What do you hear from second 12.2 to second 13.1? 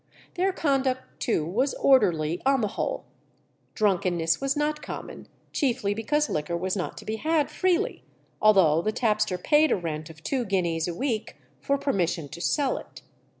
to sell it.